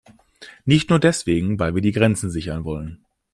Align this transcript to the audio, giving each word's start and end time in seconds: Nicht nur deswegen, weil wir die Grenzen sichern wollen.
Nicht 0.65 0.89
nur 0.89 0.97
deswegen, 0.99 1.59
weil 1.59 1.75
wir 1.75 1.81
die 1.83 1.91
Grenzen 1.91 2.31
sichern 2.31 2.63
wollen. 2.63 3.05